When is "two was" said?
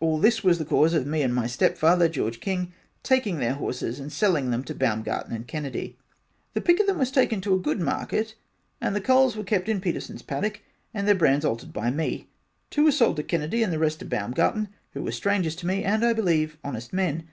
12.70-12.98